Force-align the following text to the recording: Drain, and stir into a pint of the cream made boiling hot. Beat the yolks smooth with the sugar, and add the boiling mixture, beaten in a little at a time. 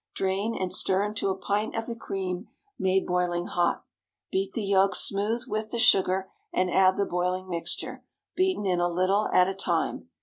Drain, 0.15 0.57
and 0.59 0.73
stir 0.73 1.03
into 1.03 1.29
a 1.29 1.37
pint 1.37 1.75
of 1.75 1.85
the 1.85 1.95
cream 1.95 2.47
made 2.79 3.05
boiling 3.05 3.45
hot. 3.45 3.85
Beat 4.31 4.53
the 4.53 4.63
yolks 4.63 5.01
smooth 5.01 5.43
with 5.47 5.69
the 5.69 5.77
sugar, 5.77 6.31
and 6.51 6.71
add 6.71 6.97
the 6.97 7.05
boiling 7.05 7.47
mixture, 7.47 8.03
beaten 8.35 8.65
in 8.65 8.79
a 8.79 8.89
little 8.89 9.27
at 9.31 9.47
a 9.47 9.53
time. 9.53 10.09